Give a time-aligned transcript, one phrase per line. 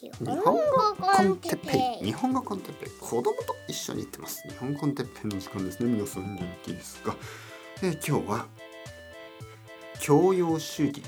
[0.00, 0.42] 日本語
[0.94, 2.06] コンテッペイ。
[2.06, 2.88] 日本語コンテッペイ。
[3.00, 4.46] 子供と一緒に行ってます。
[4.48, 5.92] 日本コンテッペイの時間ですね。
[5.92, 7.16] 皆さん元気ですか、
[7.82, 8.46] え今日は
[10.00, 11.02] 教養主義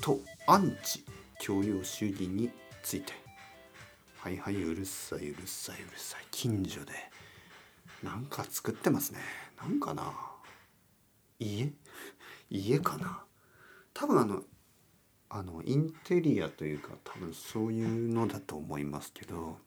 [0.00, 1.04] とアンチ
[1.40, 2.48] 教養主義に
[2.84, 3.12] ついて。
[4.18, 6.24] はいはいうるさいうるさいうるさい。
[6.30, 6.92] 近所で。
[8.04, 9.18] なんか作ってますね。
[9.60, 10.12] なんかな。
[11.40, 11.72] 家？
[12.50, 13.24] 家かな。
[13.92, 14.44] 多分あの
[15.30, 19.58] あのインテリアというか多分そういうのだと思いますけど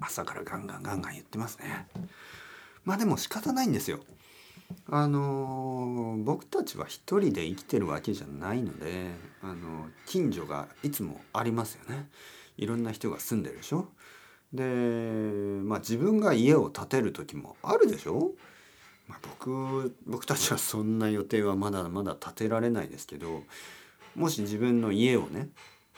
[0.00, 1.88] 朝からガンガンガンガン言ってますね。
[2.84, 4.00] まあでも仕方ないんですよ。
[4.88, 9.12] あの僕たちは一人で生きてるわけじゃないので
[9.42, 12.08] あの近所がいつもありますよね。
[12.56, 13.88] いろんな人が住んでるでしょ。
[14.52, 18.32] でまあ自分が家を建てる時もあるでしょ、
[19.08, 23.42] まあ、僕僕たちはそんな予定はまだまだ建てられないですけど
[24.16, 25.50] もし自分の家をね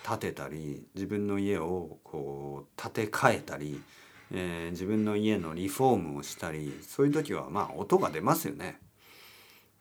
[0.06, 3.80] 建てたり自分の家をこう建て替えたり、
[4.32, 8.80] えー、自分の家のリフォームをしたりそういう時はまあ音が出ますよね。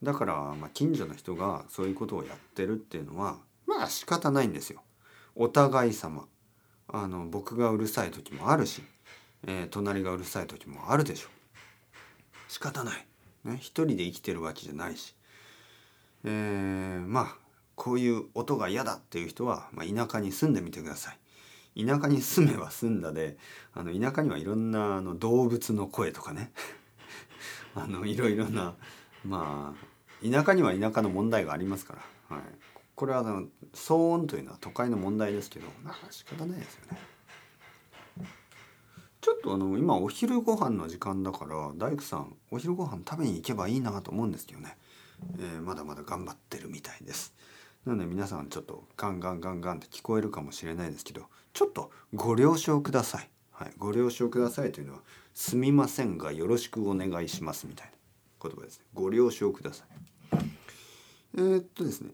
[0.03, 4.83] だから、まあ、近所の人がそういうことをやってるっていうのはまあ仕方ないんですよ。
[5.35, 6.27] お互い様
[6.87, 8.83] あの僕がうるさい時もあるし、
[9.47, 12.51] えー、隣がうるさい時もあるでしょう。
[12.51, 13.07] 仕方ない。
[13.43, 15.15] ね、一人で生きてるわけじゃないし、
[16.23, 17.46] えー、まあ
[17.77, 21.11] こういう音が嫌だっていう人は、まあ、田舎に住んでみてくださ
[21.75, 21.85] い。
[21.85, 23.37] 田舎に住めば住んだで
[23.73, 26.51] あの田舎にはいろんなあの動物の声とかね
[27.75, 28.73] あのいろいろな
[29.23, 32.45] まあ田舎には田舎の問題がありますから、はい、
[32.95, 36.97] これはあの騒音というのは都会の問題ですけどまあ仕方ないですよね。
[39.21, 44.77] ちょっとあの今お昼ご飯の時間だから大工さんお昼ご飯食べに行けばいいなと思うんですけどね、
[45.37, 47.35] えー、まだまだ頑張ってるみたいです。
[47.87, 53.29] なので皆さんちょっとガンガンガンガンって聞こえるかもしれないですけどちょっとご了承ください。
[53.51, 54.99] はい、ご了承くださいというのは
[55.33, 57.93] 「すみませんがよろしくお願いします」みたいな
[58.43, 58.85] 言葉ですね。
[58.93, 59.87] ご了承ください。
[61.35, 62.11] えー、っとですね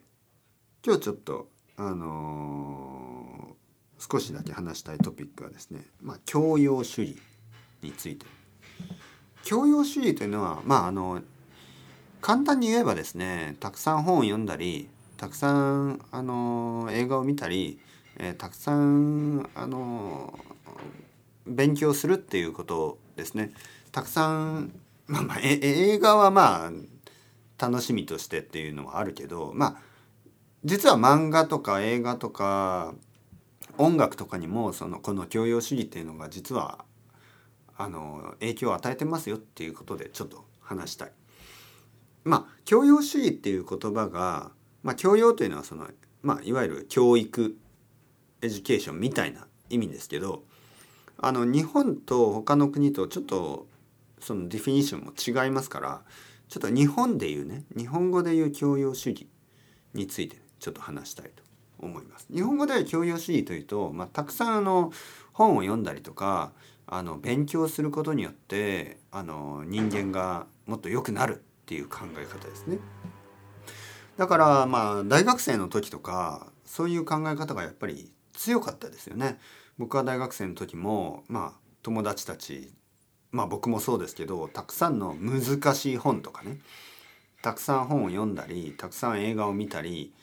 [0.86, 7.18] 今日ちょっとあのー、少しだけ話したいトピックはですね、まあ、教養主義
[7.81, 8.28] について。
[9.44, 11.24] 教養主義というのはまああの
[12.22, 14.88] 簡単に言えばですねたくさん本を読んだり
[15.18, 17.79] たくさんあの映画を見たり、
[18.18, 20.38] えー、たくさんあの
[21.46, 23.51] 勉強するっていうことですね。
[23.91, 24.74] たくさん
[25.07, 26.72] まあまあ映画はまあ
[27.66, 29.81] 楽しみとしてっていうのはあるけどまあ
[30.66, 32.94] 実は漫画とか映画とか
[33.78, 36.85] 音楽とかにもそのこの教養主義っていうのが実は
[37.75, 41.12] あの影響を与えてますよっていうことでちょっと話したい。
[42.24, 44.51] まあ教養主義っていう言葉が
[44.84, 45.88] まあ、教養というのはその、
[46.22, 47.58] まあ、いわゆる教育
[48.42, 50.44] education みたいな意味ですけど
[51.18, 53.68] あの日本と他の国とちょっと
[54.20, 56.02] その definition も違いますから
[56.50, 59.28] ちょっと日本でいうね日本語でいう教養主義
[59.94, 61.44] についてちょっと話したいと
[61.80, 62.28] 思います。
[62.34, 64.92] 日本語では教養主義というと、まあ、たくさんあの
[65.34, 66.54] 本を読んだりとか
[66.88, 72.78] あの勉強することによってあの人間がもっと良くなるっていう考え方ですね。
[74.18, 79.40] だからまあ大学生の時とかそういう考え方がやっぱり強かったですよね。
[79.78, 82.72] 僕は大学生の時もまあ友達たち
[83.31, 86.59] まあ僕もそうですけどたくさんの難しい本とかね
[87.41, 90.13] たくさん本を読んだりたくさん映画を見たり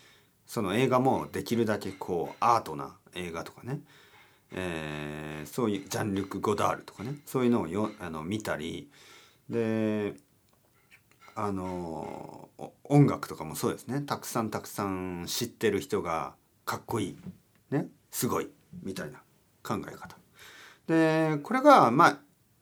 [0.46, 3.80] その映画もできるだけこうアートな映画とかね、
[4.52, 8.88] えー、そういうジャンルク・ゴダールとかねそういうのをよあの見たり
[9.48, 10.14] で
[11.34, 12.48] あの
[12.84, 14.00] 音楽とかもそうですね。
[14.02, 17.16] たくさんたくさん知ってる人がかっこいい
[17.70, 18.48] ねすごい
[18.82, 19.22] みたいな
[19.62, 20.16] 考え方。
[20.86, 22.18] でこれがまあ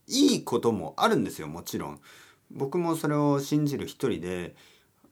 [0.06, 2.00] いいこともあるんですよもちろん。
[2.50, 4.54] 僕もそれを信じる一人で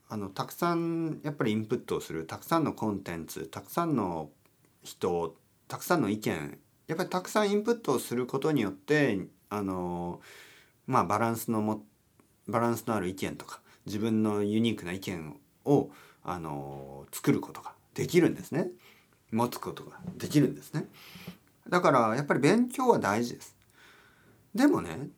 [0.09, 4.31] あのたくさんやっぱりインプットをするたくさんのコンテンツたくさんの
[4.83, 5.35] 人
[5.69, 9.19] たくさんの意見やっぱりたくさんインプットをすることによって
[9.51, 10.21] あの
[10.87, 11.83] まあバランスのも
[12.49, 15.91] バランスのある意見とか自分のユニークな意見を
[16.23, 18.69] あの作ることができるんですね。
[19.33, 20.87] 持つことができるんですね。
[21.69, 23.57] だからやっぱり勉強は大事です。
[24.55, 25.09] でもね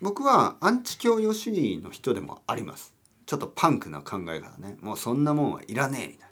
[0.00, 2.94] 僕はアンチ教養主義の人でもあります。
[3.26, 4.76] ちょっとパンクな考え方ね。
[4.80, 6.28] もうそんなもんはいらねえみたい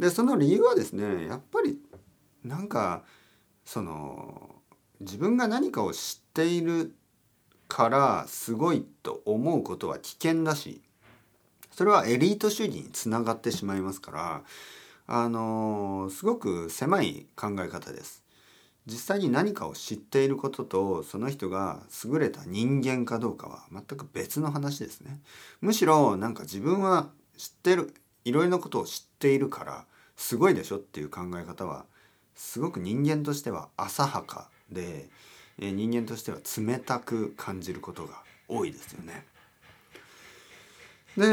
[0.00, 0.08] な。
[0.08, 1.78] でその理由はですねやっぱり
[2.44, 3.02] なんか
[3.64, 4.56] その
[5.00, 6.94] 自分が何かを知っている
[7.76, 10.80] からすごいと思うことは危険だし
[11.72, 14.42] それはエリート主義につながってしまいますから
[15.06, 18.24] あのすごく狭い考え方です。
[18.86, 25.20] 実際に何かを知っていることとその人が優れた人間かどうかは全く別の話ですね。
[25.60, 27.92] むしろなんか自分は知ってる
[28.24, 29.84] いろいろなことを知っているから
[30.16, 31.84] すごいでしょっていう考え方は
[32.34, 35.10] すごく人間としては浅はかで
[35.58, 39.24] え人間としては冷たく感じることが多いですよね。
[41.16, 41.24] で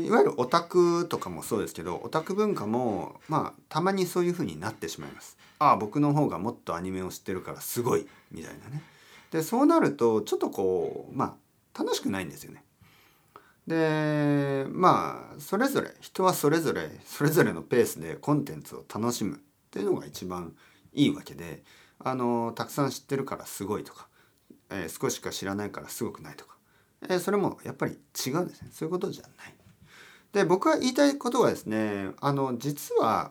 [0.00, 5.36] いわゆるオタクとかもそうですけどオタク文化もまあたまにそういうふうになってしまいます。
[5.58, 8.82] ああ僕の方がもっとアニメを知ってるからすごいみたいなね。
[9.30, 11.36] でそうなるとちょっとこうま
[11.74, 12.64] あ楽しくないんですよね。
[13.66, 19.38] でまあそれぞれ人はそれぞれそれぞれのペースでコンテンツを楽しむっ
[19.70, 20.54] ていうのが一番
[20.94, 21.62] いいわけで
[22.04, 24.08] あのたくさん知ってるからすごいとか、
[24.70, 26.56] えー、少しか知らないからすごくないとか、
[27.02, 29.54] えー、それもやっぱり違うんですねそういうことじゃない。
[30.32, 33.30] で僕が言いたいことはですねあの実は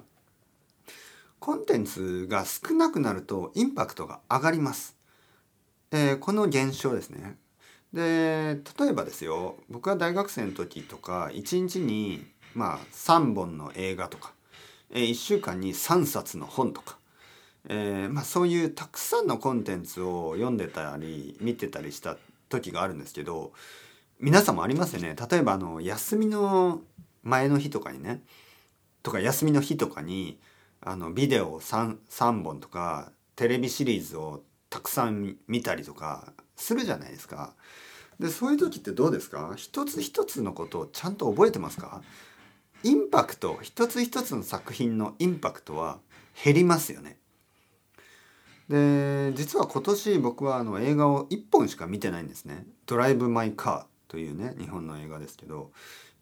[1.39, 4.95] コンテンツが少なくなるとインパクトが上がります。
[5.91, 7.37] えー、この現象ですね。
[7.91, 14.33] で例えばですよ僕は大学生の時とか1日にまあ3本の映画とか、
[14.91, 16.97] えー、1週間に3冊の本とか、
[17.69, 22.17] えー、まあ、そういうたくさんのコンテンツを読んでたり見てたりした
[22.49, 23.53] 時があるんですけど
[24.19, 26.81] 皆さんもありますよね例えばあの休みの
[27.23, 28.21] 前の日とかにね
[29.03, 30.39] とか休みの日とかに
[30.81, 37.53] あのビデオ 3, 3本とかテレビシリーズをたくさん見たりとかするじゃないですか。
[38.19, 39.53] でそういう時ってどうですか？
[39.55, 42.01] 一つ一つのことをちゃんと覚えてますか？
[42.83, 45.99] インパクト一つ一つの作品のインパクトは
[46.43, 47.17] 減りますよね。
[48.71, 52.65] で実は今年僕はあの映画を1本しか見てないんですね。
[52.85, 55.71] ドライブ・マイ・カーというね日本の映画ですけど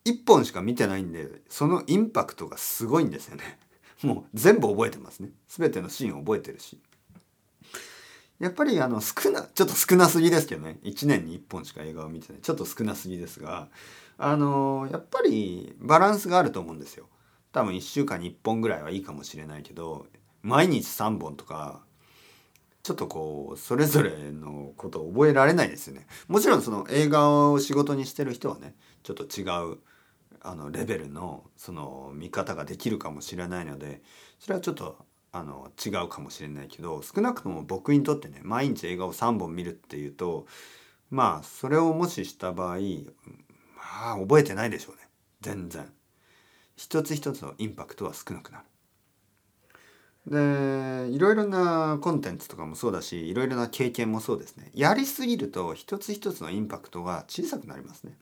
[0.06, 3.60] 1本しか見てないんでそのインパクトがすごいんですよね。
[4.02, 5.30] もう全部覚えてますね。
[5.48, 6.80] 全てのシーン覚えてるし。
[8.40, 10.80] やっぱりあの少なちょっと少なすぎですけどね。
[10.82, 12.42] 1年に1本しか映画を見てない。
[12.42, 13.70] ちょっと少なすぎですが
[14.18, 17.08] あのやっぱりバランスがあると思うんですよ。
[17.52, 20.08] 多分1週間に1本ぐらいはいいかもしれないけど
[20.42, 21.82] 毎日3本とか
[22.84, 29.44] ちょっとこうそれぞれのことを覚えられないですよねもちろんその映画を仕事にしてる人はねちょっと違
[29.74, 29.80] う
[30.42, 34.02] あのレベルのその見方ができるかもしれないので
[34.40, 34.98] それはちょっと
[35.32, 40.48] あの違うかもしれないけど少なくとも僕にとってね毎日映画を3本見るっていうと
[41.12, 42.78] まあそれをもしした場合
[43.76, 45.10] まあ覚えてないでしょうね
[45.42, 45.92] 全然。
[46.76, 48.64] 一つ一つのインパクトは少なくなる。
[50.28, 54.70] でいろいろなコンテンツとかもそうだしいろいろな経験もそうですね。
[54.74, 58.18] やりすぎると一つ一つのインパクトが小さくなりますね。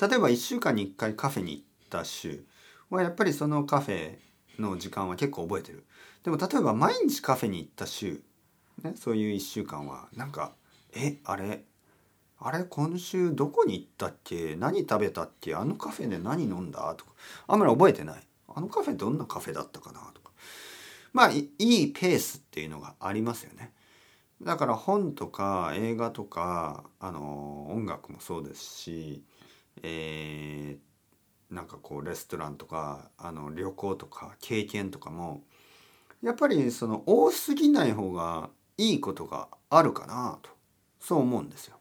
[0.00, 2.44] 例えば1週間に1回カフェに行った週
[2.90, 4.16] はやっぱりそのカフェ
[4.58, 5.84] の時間は結構覚えてる。
[6.24, 8.20] でも例えば毎日カフェに行った週、
[8.82, 10.52] ね、そういう1週間はなんか
[10.94, 11.64] えあれ
[12.38, 14.56] あれ今週どこに行ったっけ？
[14.56, 15.54] 何食べたっけ？
[15.54, 16.94] あのカフェで何飲んだ？
[16.96, 17.12] とか
[17.46, 18.22] あんまり覚えてない。
[18.54, 20.00] あのカフェどんなカフェだったかな？
[20.12, 20.21] とか。
[21.12, 23.72] まあいいペースっていうのがありますよね
[24.42, 29.22] だから本とか映画とかあの音楽もそうですし
[29.82, 35.42] えー、なんかこうレストランとかあの旅行とか経験とかも
[36.22, 40.50] やっぱりその多すぎない方がいいことがあるかなと
[41.00, 41.76] そう思うんですよ。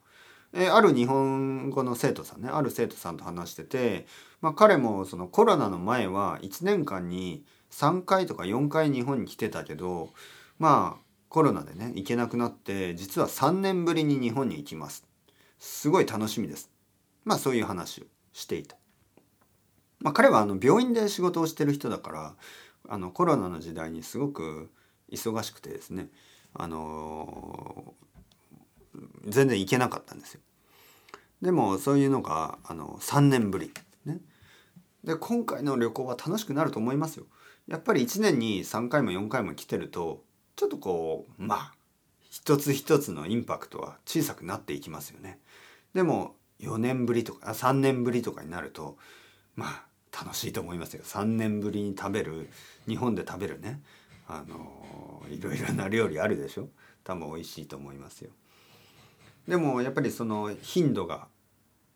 [0.53, 4.05] えー、ある日本語の生徒さんねある生徒さんと話してて、
[4.41, 10.09] まあ、彼もそのコロナの前は1年間に3回とか4回日本に来てたけど
[10.59, 15.05] まあコロナでね行けなくなって実は3年ぶりに日本に行きます
[15.59, 16.69] すごい楽しみです
[17.23, 18.75] まあそういう話をしていた。
[19.99, 22.33] まあ、彼はあの病院で仕事をしてる人だから
[22.89, 24.71] あのコロナの時代にすごく
[25.11, 26.07] 忙しくてですね
[26.55, 27.93] あの
[29.27, 30.41] 全然行けなかったんですよ。
[31.41, 33.71] でもそういうのがあの3年ぶり。
[34.05, 34.19] ね、
[35.03, 37.25] で今回の旅行は楽しくなると思いますよ。
[37.67, 40.23] やっぱり1年に3回も4回も来てると
[40.55, 41.73] ちょっとこうまあ
[42.29, 45.39] 一つ一つのインパクトは小さくなっていきますよね。
[45.93, 48.97] でも4年ぶりとか3年ぶりとかになると
[49.55, 51.03] まあ楽しいと思いますよ。
[51.03, 52.49] 3年ぶりに食べる
[52.87, 53.81] 日本で食べるね。
[54.27, 56.69] あのいろいろな料理あるでしょ。
[57.03, 58.31] 多分美味しいと思いますよ。
[59.47, 61.27] でもやっぱりその頻度が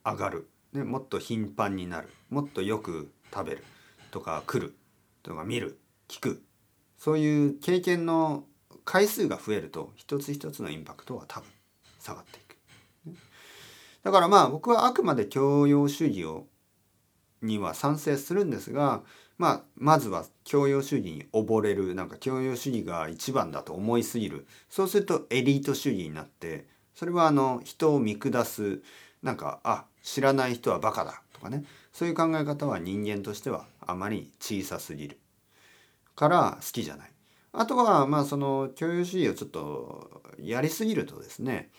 [0.03, 2.09] 上がる、ね、もっと頻繁になる。
[2.29, 3.63] もっとよく食べる
[4.11, 4.75] とか来る。
[5.25, 6.43] とか見る聞く。
[6.97, 8.45] そういう経験の
[8.83, 11.49] 回数が増えると一つ一つのインパクトは多分
[11.99, 13.17] 下がっていく。
[14.03, 16.45] だからまあ僕はあくまで教養主義を
[17.41, 19.01] には賛成するんですが
[19.37, 24.45] まあまずは教養主義に溺れるなんか教養主義が一番だと思いすぎる。
[24.69, 28.83] そうするとエリート主義になってそれはあの人を見下す
[29.23, 31.65] なんかあ知らない人はバカだとかね。
[31.95, 35.17] そういう考え方は人間としてはあまり小さすぎる
[36.13, 37.11] から好きじゃない。
[37.53, 41.69] あとはまあその教養主義をちょっとやりすぎるとですね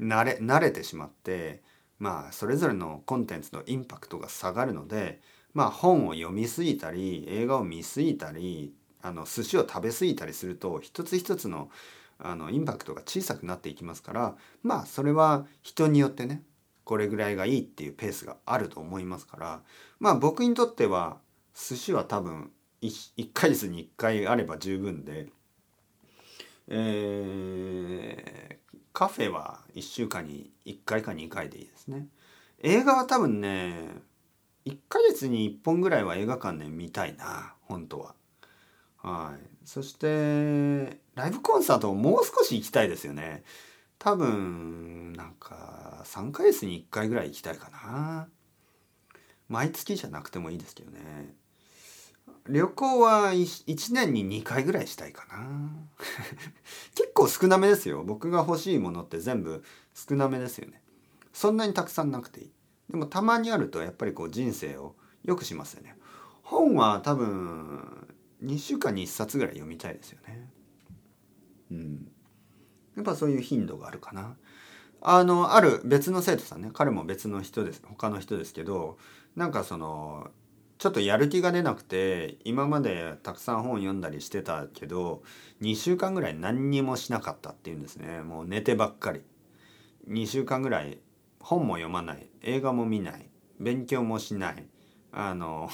[0.00, 1.62] 慣れ慣れてしまって
[2.00, 5.20] まあそれぞれのコンテンツのインパクトが下がるので
[5.54, 11.70] まあ本を読みすぎたり映画を見すぎたりあの寿司を食べ過ぎたりすると一つ一つの
[12.18, 14.34] あのインパクトが小さくなっていきますから
[14.64, 16.42] まあそれは人によってね
[16.90, 19.62] これぐらいがいいっていうペースがあると思いますから
[20.00, 21.18] まあ僕にとっては
[21.54, 22.50] 寿司は多分
[22.82, 25.28] 1, 1ヶ月に1回あれば十分で、
[26.66, 32.08] えー、カフェは1週間に1回か2回でいいですね。
[32.60, 33.90] 映画は多分ね
[34.66, 38.14] 1ヶ月に1本ぐらいは映画館で見たいな本当は。
[38.96, 43.44] はい、そしてライブコンサートをもう少し行きたいですよね。
[44.00, 48.28] 多分なんか3ヶ月に1回ぐらい行きたいかな。
[49.48, 51.34] 毎月じゃなくてもいいですけどね。
[52.48, 55.70] 旅行は 1, 年に2回ぐらいしたいかな。
[56.96, 58.02] 結構少なめですよ。
[58.02, 59.62] 僕が欲しいものって全部
[59.94, 60.82] 少なめですよね。
[61.34, 62.52] そんなにたくさんなくていい。
[62.88, 65.94] でもたまにあるとやっぱりこう人生を良くしますよね。
[66.42, 68.08] 本は多分
[68.42, 70.50] 2週間に1冊ぐらい読みたいですよね。
[71.70, 72.09] うん。
[73.00, 74.36] やっぱそういう頻度があるかな。
[75.00, 78.98] あのある別の生徒さんね彼も別の人です他の人ですけど
[79.34, 80.28] なんかその
[80.76, 85.22] ちょっとやる気が出なくて今までたくさん本読んだりしてたけど
[85.62, 88.20] 2週間ぐらい何にもしなかったっていうんですね。
[88.20, 89.22] もう寝てばっかり。
[90.08, 90.98] 2週間ぐらい
[91.38, 92.28] 本も読まない。
[92.42, 93.28] 映画も見ない。
[93.58, 94.66] 勉強もしない。
[95.12, 95.70] あの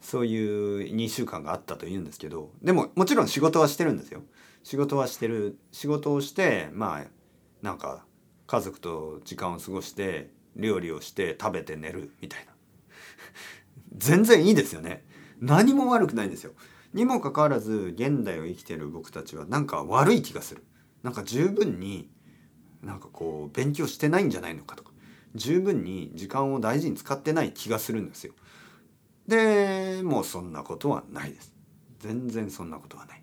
[0.00, 4.22] そういう2週間があったというんですけどでももちろん仕事はしてるんですよ。
[4.62, 7.06] 仕事はしてる仕事をしてまあ
[7.62, 8.04] なんか
[8.46, 12.52] 家族と時間を過ごして料理をして食べて寝るみたいな。
[13.96, 15.04] 全然いいですよね。
[15.40, 16.52] 何も悪くないんですよ。
[16.92, 20.64] にもかかわらず現代を生きてる僕たちはなんか悪い気がする。
[21.02, 22.10] なんか十分に
[22.82, 24.90] なんかこう勉強してないんじゃないのかとか。
[25.34, 28.34] 十分に時間を大事に使ってない気がするんですよ。
[29.26, 31.54] でもうそんなことはないです。
[32.00, 33.22] 全然そんなことはない。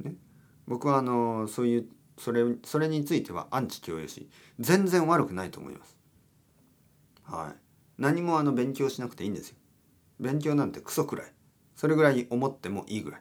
[0.00, 0.14] ね。
[0.68, 1.86] 僕はあのそういう
[2.18, 4.28] それそれについてはアンチ教養し
[4.60, 5.96] 全然悪くないと思います。
[7.24, 7.56] はい、
[7.96, 9.56] 何もあの勉強しなくていいんですよ。
[10.20, 11.32] 勉強なんてクソくらい
[11.74, 13.20] それぐらい思ってもいいぐらい。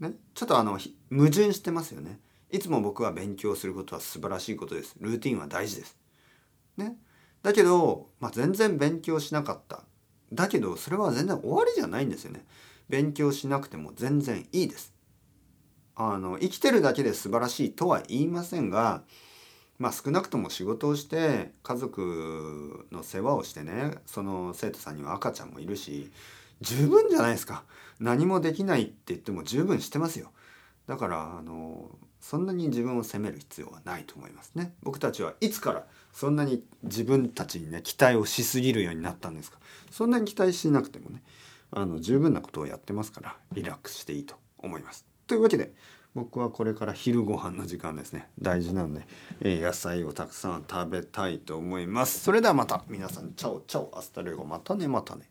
[0.00, 0.78] ね、ちょっとあの
[1.10, 2.20] 矛盾してますよね。
[2.50, 4.96] いつも僕は勉強することは素晴らしいことです。
[5.00, 5.96] ルーティンは大事です。
[6.76, 6.96] ね。
[7.42, 9.84] だけど、まあ、全然勉強しなかった。
[10.32, 12.44] だけどそれは全然終わりじゃないんですよね。
[12.88, 14.94] 勉強しなくても全然いいです。
[15.96, 19.02] あの生きてるだけで素晴らしいとは言いませんが
[19.78, 26.10] まあ少なくとも仕事をして家族の世話をしてねその生徒さんには赤ちゃんもいるし
[26.60, 27.64] 十分じゃないですか。
[27.98, 30.30] 何もできないって言っても十分してますよ。
[30.86, 34.74] だからあのそんなに自分を責める必要はないと思いますね。
[34.82, 39.58] 僕たちはいつからそんなに自分たちにね期待をしすぎるようになったんですか。
[39.90, 41.22] そんなに期待しなくてもね
[41.70, 45.09] あの十分なことをやってますからリラックスしていいと思います。
[45.30, 45.72] というわけで
[46.12, 48.26] 僕はこれから昼ご飯の時間ですね。
[48.40, 49.06] 大事なので、
[49.40, 52.18] え、野菜をたくさん食べたいと思います。
[52.18, 55.30] それではまた皆さん ciao ciao hasta luego またねまたね。